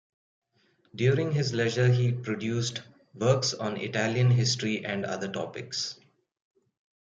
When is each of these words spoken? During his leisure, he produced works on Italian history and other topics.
During 0.95 1.31
his 1.31 1.53
leisure, 1.53 1.87
he 1.89 2.11
produced 2.11 2.81
works 3.13 3.53
on 3.53 3.77
Italian 3.77 4.31
history 4.31 4.83
and 4.83 5.05
other 5.05 5.31
topics. 5.31 5.99